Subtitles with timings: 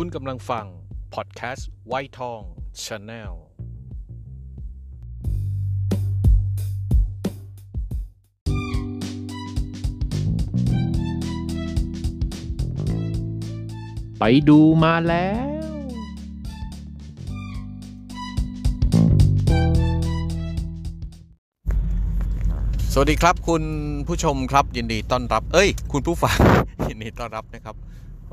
[0.00, 0.66] คุณกำลังฟัง
[1.14, 2.40] พอดแคสต์ไวท์ทอง
[2.84, 3.32] ชาแนล
[14.18, 15.54] ไปดูมาแล้ว
[22.92, 23.62] สวัสดีครับคุณ
[24.06, 26.36] ผู้ชมครับยินดีต้อนรับ เอ้ย คุณผู้ฟัง
[26.90, 27.76] ยินดีต้อนรับนะครับ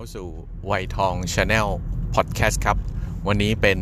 [0.02, 0.32] เข้าสู่
[0.66, 1.68] ไวทองชาแนล
[2.16, 2.78] พอดแคสต์ครับ
[3.28, 3.80] วันนี้เป็น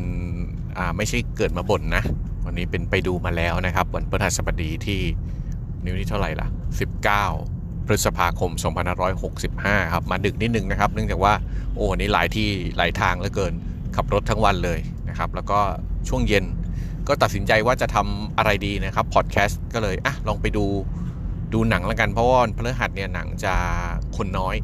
[0.97, 2.03] ไม่ใช่เกิดมาบ่นนะ
[2.45, 4.99] วันนี้เป็นไปดูมาแล้วนะครับ วันพฤหัสบดีที่
[5.83, 6.47] นิ้วนี้เท่าไหร่ล่ะ
[7.17, 8.51] 19 พฤษภาคม
[9.21, 11.33] 2565 ครับ มาดึกนิดนึงนะครับ เนื่องจากว่า
[11.75, 13.53] โอ้นี้หลายที่หลายทางเหลือเกิน
[13.95, 15.59] ขับรถทั้งวันเลยนะครับ แล้วก็
[16.09, 16.45] ช่วงเย็น
[17.07, 20.65] ก็ตัดสินใจว่าจะทำอะไรดีนะครับพอดแคสต์ก็เลยอะลองไปดู
[21.53, 23.53] ดูหนังแล้วกันเพราะว่าพฤหัสเนี่ยหนังจะ
[24.17, 24.57] คนน้อย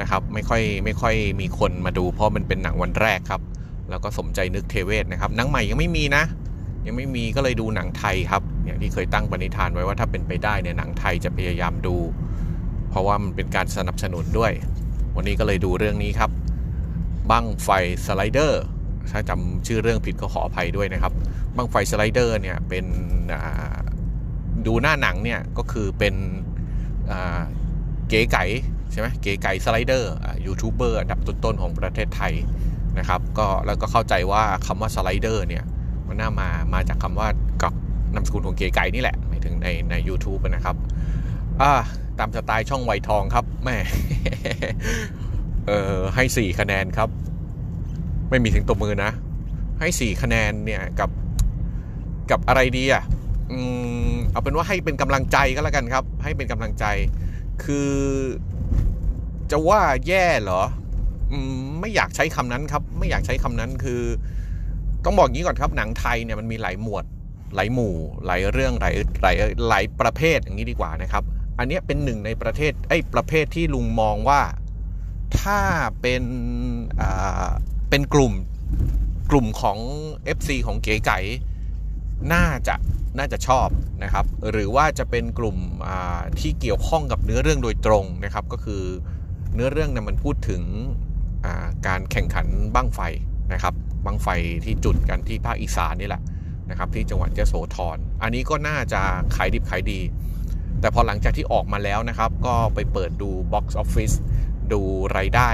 [0.00, 3.42] นะครับไม่ค่อยไม่ค่อยมีคนมาดูเพราะมันเป็นหนังวันแรกครับ
[3.90, 6.24] แล้วก็สมใจนึกเทเวศนะครับหนังใหม่ยังไม่มีนะ
[6.86, 11.96] ยังไม่มีก็เลยดูหนังไทยครับอย่างที่เคยตั้งปณิธานไว้ว่าถ้าเป็นไปได้เนี่ยหนังไทยจะพยายามดู
[12.90, 14.52] เพราะว่ามันเป็นการสนับสนุนด้วย
[15.16, 16.30] วันนี้ก็เลยดูเรื่องนี้ครับ
[17.30, 17.68] บั้งไฟ
[18.06, 18.62] สไลเดอร์
[19.12, 21.12] ถ้าจำชื่อเรื่องผิดก็ขออภัยด้วยนะครับ
[21.56, 22.84] บั้งไฟสไลเดอร์เนี่ยเป็น
[24.66, 26.14] ดูหน้าหนังเนี่ยก็คือเป็น
[28.08, 28.44] เก๋ไก่
[28.92, 30.12] ใช่ไหมเก๋ไก่สไลเดอร์
[30.46, 32.32] ยูทูบเบอร์อันดับต้นๆของประเทศไทย
[32.98, 35.64] นะครับก็แล้วก็เข้าใจว่าคำว่าสไลเดอร์เนี่ย
[36.06, 37.28] มันน่ามามาจากคำว่า
[37.62, 37.72] กับ
[38.14, 40.76] นามสกุลของเก๋ไก่นี่แหละหมายถึงในใน u t u b e นะครับ
[41.60, 41.72] อ่า
[42.18, 43.76] ตามสไตล์ช่องไวทองครับแม่
[45.66, 47.08] เออให้ 4 คะแนนครับ
[48.30, 49.10] ไม่มีถึงตัวมือนะ
[49.80, 51.10] ให้ 4 คะแนนเนี่ยกับ
[52.30, 53.04] กับอะไรดีอะ
[53.50, 53.58] อื
[54.12, 56.84] มเอาเป็นว่าให้เป็นกำลังใจก็แล้วกันครับ ให้เป็นกำลังใจ
[57.64, 57.90] คือ
[59.50, 60.62] จะว่าแย่เหรอ
[61.80, 64.02] ไม่อยากใช้คำนั้นครับ ไม่อยากใช้คำนั้นคือ
[65.04, 67.04] ต้องบอกงี้ก่อนครับ หนังไทยเนี่ยมันมีหลายหมวด
[67.54, 67.94] หลายหมู่
[68.26, 69.36] หลายเรื่อง หลายหลาย
[69.68, 71.24] หลายประเภทอย่างนี้ดีกว่านะครับ
[71.58, 74.40] อันนี้เป็นหนึ่งในประเทศไอ้ประเภทที่ลุงมองว่า
[75.40, 75.60] ถ้า
[76.00, 76.24] เป็น
[77.00, 77.48] อ่า
[77.90, 78.32] เป็นกลุ่ม
[79.30, 79.78] กลุ่มของ
[80.36, 81.18] FC ของเก๋ไก่
[82.32, 82.74] น่าจะ
[83.18, 83.68] น่าจะชอบ
[84.04, 85.56] นะครับ หรือว่าจะเป็นกลุ่ม
[86.40, 88.82] ที่เกี่ยวข้องกับเนื้อเรื่องโดยตรงนะครับ ก็คือ
[89.54, 90.62] เนื้อเรื่องนะมันพูดถึง
[91.86, 93.00] การแข่งขันบ้างไฟ
[93.52, 93.74] นะครับ
[94.04, 94.28] บ้างไฟ
[94.64, 96.22] ที่จุดกันที่ภาคอีสานนี่แหละ
[96.70, 99.00] นะครับที่จังหวัดยโสธรอันนี้ก็น่าจะ
[99.36, 100.00] ขายดิบขายดี
[100.80, 104.14] แต่พอหลังจากที่ออกมาแล้วนะครับ ก็ไปเปิดดู Box Office
[104.72, 104.80] ดู
[105.16, 105.50] รายได้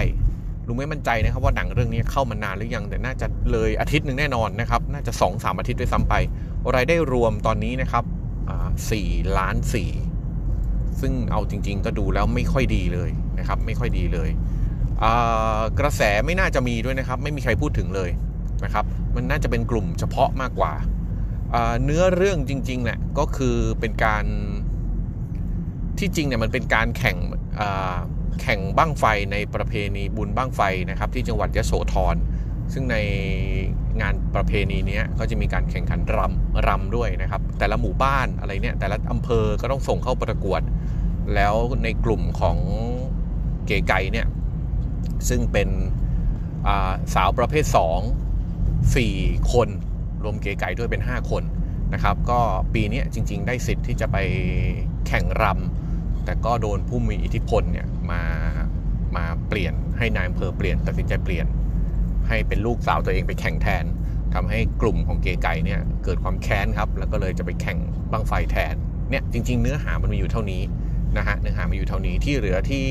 [0.67, 6.15] ลุงไม่มั่นใจนะครับว่าหนังเรื่องนี้เข้ามานานหรือยังแต่น่าจะเลยอาทิตย์หนึ่งแน่นอนนะครับ น่าจะ 2-3สามอาทิตย์ด้วยซ้ำไป
[6.75, 8.05] รายได้รวมตอนนี้นะครับ
[8.91, 9.09] สี่
[9.39, 9.91] ล้านสี่
[11.01, 14.31] ซึ่งเอาจริง ๆ ก็ดูแล้วไม่ค่อยดีเลยนะครับ ไม่ค่อยดีเลย
[15.81, 18.11] กระแสไม่น่าจะมีด้วยนะครับ ไม่มีใครพูดถึงเลย
[18.65, 18.84] นะครับ
[19.15, 20.73] มันน่าจะเป็นกลุ่มเฉพาะมากกว่า
[21.84, 24.25] เนื้อเรื่องจริงๆเนี่ยก็คือเป็นการ
[25.99, 27.17] ที่จริงเนี่ยมันเป็นการแข่ง
[28.43, 32.17] แข่งบ้างไฟในประเพณีบุญบ้างไฟนะครับ ที่จังหวัดยโสธร
[32.72, 32.97] ซึ่งใน
[34.00, 40.60] งานประเพณีนี้ก็จะมีการแข่งขันรำรำด้วยนะครับ แต่ละหมู่บ้านอะไรเนี่ยแต่ละอำเภอก็ต้องส่งเข้าประกวด
[41.34, 41.54] แล้ว
[41.84, 42.56] ในกลุ่มของ
[43.66, 44.27] เก๋ไก่เนี่ย
[45.28, 45.69] ซึ่งเป็น
[47.15, 47.65] สาวประเภท
[48.44, 49.69] 2 4 คน
[50.25, 51.43] รวมเก๋ไก่ด้วยเป็น 5 คน
[51.94, 52.41] นะครับ ก็
[52.75, 54.16] ปีนี้จริง ๆ ได้สิทธิ์ที่จะไป
[55.06, 58.22] แข่งรำแต่ก็โดนผู้มีอิทธิพลเนี่ยมา
[59.16, 61.47] มาเปลี่ยนให้นายอำเภอเปลี่ยนตัดสินใจเปลี่ยน
[62.28, 63.84] ให้เป็นลูกสาวตัวเองไปแข่งแทน
[64.34, 67.78] ทำให้กลุ่มของเกไก่เนี่ยเกิดความแค้นครับ แล้วก็เลยจะไปแข่ง
[68.12, 68.75] บังไฟแทน
[69.10, 70.62] เนี่ยจริง ๆ เนื้อหามันมีอยู่เท่านี้
[71.16, 72.86] นะฮะเนื้อหามันอยู่เท่านี้ที่เหลือที่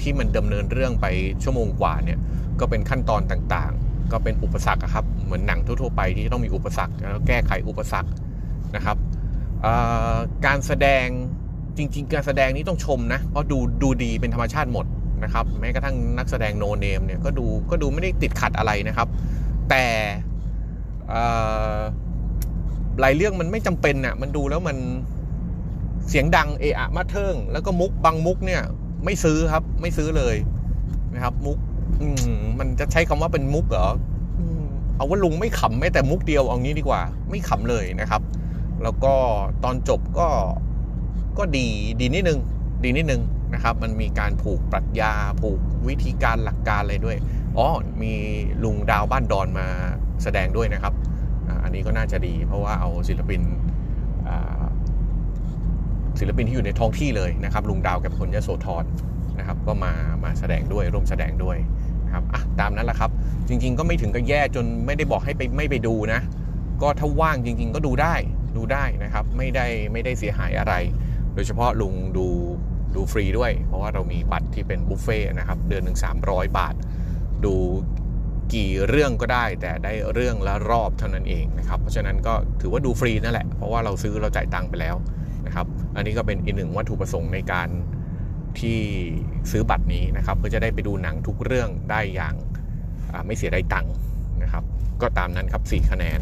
[0.00, 1.06] ที่มันดำเนินเรื่องไป
[1.42, 2.18] ชั่วโมงกว่าเนี่ย
[2.60, 8.10] ก็เป็นขั้นตอนต่างๆ ก็เป็นอุปสรรคครับเหมือนหนังทั่วๆไปที่ต้องมีอุปสรรคแล้วแก้ไขอุปสรรค
[8.76, 8.96] นะครับ
[10.46, 11.06] การแสดง
[11.76, 14.86] จริง ๆ การแสดงนี้ต้องชมนะเพราะดูดูดีเป็นธรรมชาติหมด
[15.24, 19.08] นะครับแม้กระทั่งนักแสดงโนเนมเนี่ยก็ดูก็ดูไม่ได้ติดขัดอะไรนะครับ
[19.70, 19.84] แต่
[23.00, 24.76] หลายเรื่องมันไม่จำเป็นอะมันดูแล้วมัน
[26.08, 28.62] เสียงดังเอะอะมาเทิงแล้วก็มุกบางมุกเนี่ย
[29.04, 30.36] ไม่ซื้อครับ ไม่ซื้อเลย
[31.14, 31.58] นะครับ มุก
[32.58, 33.88] มันจะใช้คำว่าเป็นมุกเหรอ
[34.96, 38.22] เอาว่าลุงไม่ขำแม้แต่มุกเดียวเอางี้ดีกว่า ไม่ขำเลยนะครับ
[38.82, 39.14] แล้วก็
[39.64, 40.28] ตอนจบก็
[41.38, 41.66] ก็ดี
[42.00, 42.38] ดีนิดนึง
[42.84, 43.22] ดีนิดนึง
[43.54, 45.58] นะครับ มันมีการผูกปรัชญา ผูก
[45.88, 47.16] วิธีการหลักการอะไรด้วย
[47.58, 47.68] อ๋อ
[48.02, 48.12] มี
[48.64, 49.66] ลุงดาวบ้านดอนมา
[50.22, 50.94] แสดงด้วยนะครับ
[51.64, 53.40] อันนี้ก็น่าจะดี เพราะว่าเอาศิลปิน
[56.20, 58.84] ศิลปินที่อยู่ในท้องที่เลยนะครับ ลุงดาวกับคนยโสธร
[59.38, 59.92] นะครับ ก็มา
[60.24, 61.56] มาแสดงด้วยร่วมแสดงด้วย
[62.04, 63.10] นะครับนะครับอะตามนั้นแหละครับ
[63.48, 66.20] จริง ๆ ก็ไม่ถึงกับแย่จนไม่ได้บอกให้ไปไม่ไปดูนะ
[66.82, 68.14] ก็ถ้าว่างจริง ๆ ก็ดูได้
[68.56, 70.74] ดูได้นะครับ ไม่ได้ไม่ได้เสียหายอะไร
[71.34, 72.26] โดยเฉพาะลุงดู
[72.94, 75.98] ดูฟรีด้วย เพราะว่าเรามีบัตรที่เป็นบุฟเฟ่นะครับ เดือนหนึ่ง
[76.28, 76.74] 300 บาท
[77.44, 77.54] ดู
[78.54, 84.96] กี่เรื่องก็ได้ แต่ได้เรื่องละรอบเท่านั้นเองนะครับ เพราะฉะนั้นก็ถือว่าดูฟรีนั่นแหละ เพราะว่าเราซื้อเราจ่ายตังค์ไปแล้ว
[85.46, 85.66] นะครับ
[85.96, 87.68] อันนี้ก็เป็นอีกหนึ่งวัตถุประสงค์ในการ
[88.60, 88.78] ที่
[89.50, 92.34] ซื้อบัตรนี้นะครับเพื่อจะได้ไปดูหนังทุกเรื่องได้อย่าง
[93.26, 93.92] ไม่เสียดายตังค์
[94.42, 94.64] นะครับ
[95.02, 96.20] ก็ตามนั้นครับ 4 คะแนน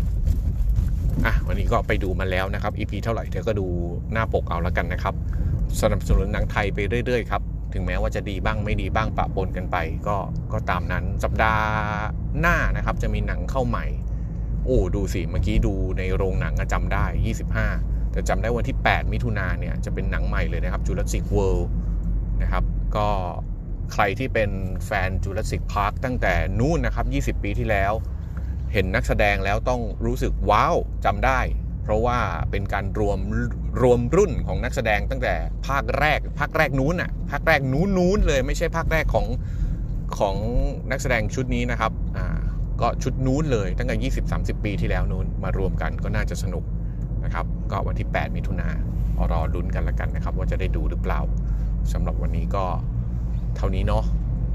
[1.27, 3.67] อะวันนี้ก็ไปดูมาแล้วนะครับ EP เท่าไหร่เธอก็ดู
[4.13, 5.15] หน้าปกเอาแล้วกันนะครับ
[5.81, 7.43] สนับสนุนหนังไทยไปเรื่อยๆครับ
[7.73, 9.77] ถึงแม้ว่าจะดีบ้างไม่ดีบ้างปะปนกันไป
[10.09, 10.17] ก็
[10.53, 11.67] ก็ตามนั้นสัปดาห์
[12.41, 13.87] หน้านะครับจะมีหนังเข้าใหม่
[14.65, 17.05] โอ้ดูสิ เมื่อกี้ดูในโรงหนังอะจำได้
[17.61, 21.67] 25 แต่จำได้วันที่ 8 มิถุนาเนี่ยจะเป็นหนังใหม่เลยนะครับ Jurassic World
[22.43, 22.65] นะครับ
[22.97, 23.09] ก็
[23.93, 24.51] ใครที่เป็น
[24.87, 27.93] แฟน Jurassic Park ตั้งแต่นู้นนะครับ 20 ปีที่แล้ว
[28.73, 31.41] เห็นนักแสดงแล้วต้องรู้สึกว้าวจำได้
[31.83, 32.19] เพราะว่า
[32.51, 33.19] เป็นการรวม
[33.83, 35.35] รวมรุ่นของนักแสดงตั้งแต่
[35.69, 39.27] ภาคแรก ภาคแรกนู้นอะภาคแรกนู้นนู้นเลยไม่ใช่ภาคแรกของ
[40.19, 40.37] ของ
[40.91, 42.27] นักแสดงชุดนี้นะครับอ่า
[42.81, 46.65] ก็ชุดนู้นเลยตั้งแต่20-30 ปีที่แล้วนู้นมารวมกันก็น่าจะสนุก
[47.25, 48.69] นะครับก็วันที่ 8 มิถุนา
[49.31, 51.21] รอลุ้นกันละกันนะครับ ว่าจะได้ดูหรือเปล่า
[51.93, 52.65] สำหรับวันนี้ก็
[53.57, 54.05] เท่านี้เนาะ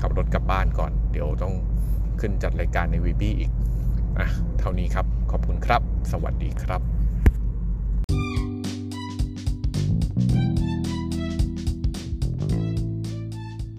[0.02, 1.54] ขับรถกลับบ้านก่อน เดี๋ยวต้อง
[2.20, 3.52] ขึ้นจัดรายการในวีบีอีก
[4.20, 4.28] อะ
[4.60, 5.82] เท่านี้ครับ ขอบคุณครับ
[6.12, 6.99] สวัสดีครับ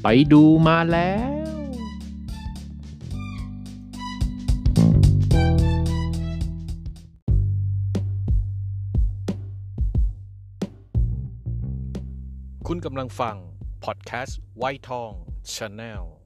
[0.03, 1.41] ไปดูมาแล้ว
[12.67, 13.37] คุณกำลังฟัง
[13.85, 15.13] พอดแคสต์ไวท์ทอง
[15.55, 16.20] ชาแนล